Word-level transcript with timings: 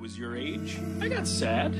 was 0.00 0.18
your 0.18 0.34
age, 0.34 0.78
I 1.02 1.08
got 1.08 1.26
sad. 1.26 1.74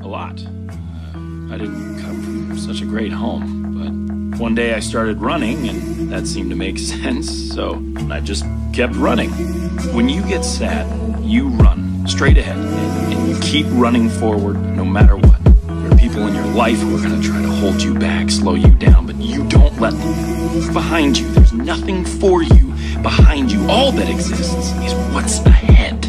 A 0.00 0.06
lot. 0.06 0.40
Uh, 0.40 1.52
I 1.52 1.58
didn't 1.58 2.00
come 2.00 2.22
from 2.22 2.58
such 2.58 2.80
a 2.80 2.84
great 2.84 3.10
home, 3.10 4.30
but 4.30 4.38
one 4.38 4.54
day 4.54 4.74
I 4.74 4.78
started 4.78 5.20
running, 5.20 5.68
and 5.68 6.12
that 6.12 6.28
seemed 6.28 6.50
to 6.50 6.56
make 6.56 6.78
sense, 6.94 7.28
so 7.52 7.82
I 8.08 8.20
just 8.20 8.44
kept 8.72 8.94
running. 8.94 9.30
When 9.94 10.08
you 10.08 10.22
get 10.28 10.44
sad, 10.44 10.86
you 11.24 11.48
run 11.48 12.06
straight 12.06 12.38
ahead, 12.38 12.56
and, 12.56 13.12
and 13.12 13.28
you 13.28 13.40
keep 13.40 13.66
running 13.70 14.10
forward 14.10 14.60
no 14.76 14.84
matter 14.84 15.16
what. 15.16 15.42
There 15.66 15.92
are 15.92 15.98
people 15.98 16.24
in 16.28 16.36
your 16.36 16.46
life 16.46 16.78
who 16.78 16.96
are 16.96 17.02
going 17.02 17.20
to 17.20 17.28
try 17.28 17.42
to 17.42 17.48
hold 17.48 17.82
you 17.82 17.98
back, 17.98 18.30
slow 18.30 18.54
you 18.54 18.72
down, 18.74 19.06
but 19.06 19.16
you 19.16 19.44
don't 19.48 19.76
let 19.80 19.92
them. 19.92 20.72
Behind 20.72 21.18
you. 21.18 21.28
There's 21.30 21.52
nothing 21.52 22.04
for 22.04 22.44
you 22.44 22.72
behind 23.02 23.50
you. 23.50 23.68
All 23.68 23.90
that 23.92 24.08
exists 24.08 24.72
is 24.84 24.94
what's 25.12 25.40
ahead. 25.40 26.05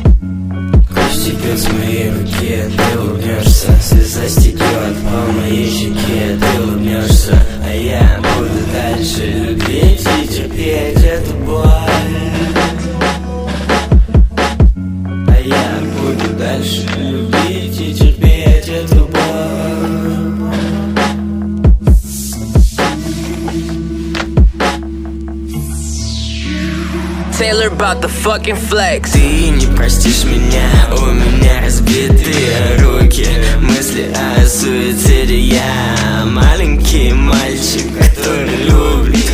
Текет 1.24 1.60
с 1.60 1.68
моей 1.74 2.10
руки, 2.12 2.64
ты 2.78 3.00
улыбнешься. 3.00 3.72
Слеза 3.82 4.30
стекет 4.30 4.96
по 5.04 5.32
моей 5.34 5.70
щеке, 5.70 6.38
ты 6.40 6.62
улыбнешься. 6.62 7.38
А 7.66 7.76
я 7.76 8.22
буду 8.22 8.60
дальше 8.72 9.26
любить 9.26 10.02
и 10.02 10.28
терпеть 10.28 11.04
эту 11.04 11.34
боль. 11.46 11.66
А 15.28 15.38
я 15.44 15.82
буду 16.00 16.38
дальше 16.38 16.86
любить 16.98 17.82
и 17.82 17.94
терпеть 17.94 18.70
эту 18.70 18.96
боль 18.96 19.07
Taylor 27.68 27.74
about 27.74 28.02
the 28.02 28.08
fucking 28.08 28.56
flex. 28.56 29.12
Ты 29.12 29.50
не 29.50 29.66
простишь 29.76 30.24
меня, 30.24 30.70
у 30.98 31.12
меня 31.12 31.62
разбитые 31.64 32.78
руки. 32.80 33.28
Мысли 33.62 34.10
о 34.14 34.46
суициде, 34.46 35.40
я 35.40 36.26
маленький 36.26 37.14
мальчик, 37.14 37.86
который 37.98 38.56
любит 38.64 39.26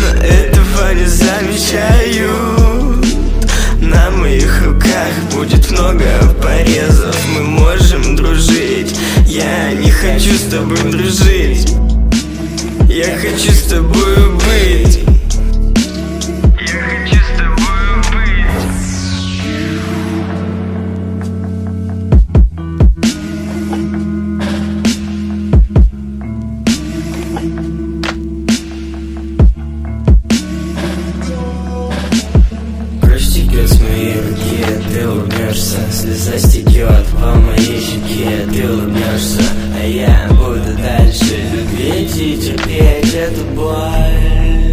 Но 0.00 0.08
этого 0.22 0.94
не 0.94 1.06
замечают. 1.06 3.06
На 3.80 4.10
моих 4.10 4.62
руках 4.64 5.12
будет 5.32 5.70
много 5.70 6.04
порезов. 6.42 7.16
Мы 7.34 7.42
можем 7.42 8.16
дружить, 8.16 8.96
я 9.26 9.72
не 9.72 9.90
хочу 9.90 10.34
с 10.34 10.50
тобой 10.50 10.78
дружить. 10.90 11.74
Я 12.88 13.16
хочу 13.16 13.52
с 13.52 13.62
тобой 13.62 14.30
быть 14.34 14.61
Кровь 33.02 33.26
текет 33.32 33.68
с 33.68 33.80
моей 33.80 34.16
ты 34.92 35.08
улыбнешься 35.08 35.78
Слеза 35.90 36.38
стекет 36.38 37.06
по 37.20 37.34
моей 37.34 37.80
щеке, 37.80 38.46
ты 38.52 38.70
улыбнешься 38.70 39.42
А 39.80 39.84
я 39.86 40.28
буду 40.30 40.76
дальше 40.82 41.36
любить 41.52 42.16
и 42.16 42.36
терпеть 42.36 43.14
эту 43.14 43.44
боль. 43.54 44.72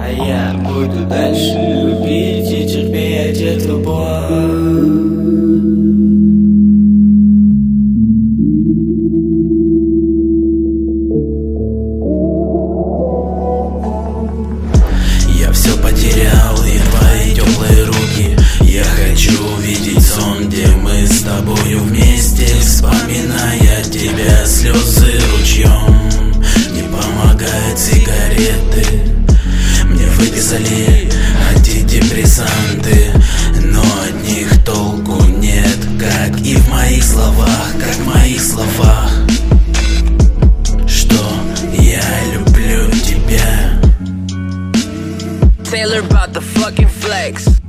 А 0.00 0.08
я 0.10 0.54
буду 0.62 1.06
дальше 1.06 1.56
любить 1.56 1.93
твоих 38.34 38.42
словах 38.42 39.12
Что 40.86 41.24
я 41.78 42.02
люблю 42.32 42.90
тебя 43.00 43.80
Taylor 45.64 46.00
about 46.00 46.32
the 46.32 46.40
fucking 46.40 46.88
flex 46.88 47.63